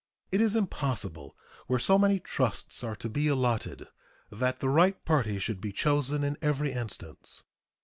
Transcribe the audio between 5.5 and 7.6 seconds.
be chosen in every instance.